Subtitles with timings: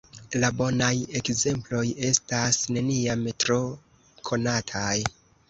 [0.43, 0.87] La bonaj
[1.19, 3.61] ekzemploj estas neniam tro
[4.33, 4.99] konataj!